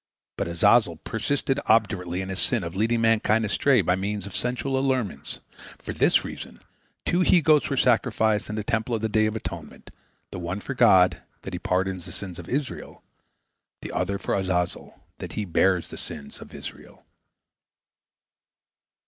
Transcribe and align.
But 0.35 0.47
Azazel 0.47 0.95
persisted 0.95 1.59
obdurately 1.67 2.21
in 2.23 2.29
his 2.29 2.39
sin 2.39 2.63
of 2.63 2.75
leading 2.75 3.01
mankind 3.01 3.45
astray 3.45 3.81
by 3.81 3.95
means 3.95 4.25
of 4.25 4.35
sensual 4.35 4.75
allurements. 4.79 5.41
For 5.77 5.93
this 5.93 6.25
reason 6.25 6.59
two 7.05 7.19
he 7.19 7.39
goats 7.39 7.69
were 7.69 7.77
sacrificed 7.77 8.49
in 8.49 8.55
the 8.55 8.63
Temple 8.63 8.95
on 8.95 9.01
the 9.01 9.07
Day 9.09 9.27
of 9.27 9.35
Atonement, 9.35 9.91
the 10.31 10.39
one 10.39 10.59
for 10.59 10.73
God, 10.73 11.21
that 11.43 11.53
He 11.53 11.59
pardon 11.59 11.99
the 11.99 12.11
sins 12.11 12.39
of 12.39 12.49
Israel, 12.49 13.03
the 13.83 13.91
other 13.91 14.17
for 14.17 14.33
Azazel, 14.33 14.99
that 15.19 15.33
he 15.33 15.45
bear 15.45 15.79
the 15.81 15.99
sins 15.99 16.41
of 16.41 16.51
Israel. 16.51 17.05